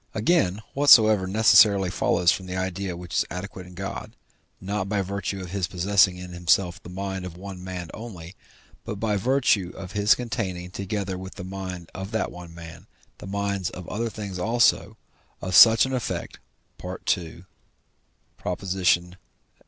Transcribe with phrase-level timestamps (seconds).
[0.15, 4.15] Again, whatsoever necessarily follows from the idea which is adequate in God,
[4.59, 8.35] not by virtue of his possessing in himself the mind of one man only,
[8.83, 12.87] but by virtue of his containing, together with the mind of that one man,
[13.19, 14.97] the minds of other things also,
[15.39, 16.39] of such an effect
[16.83, 17.43] (II.
[18.47, 18.47] xi.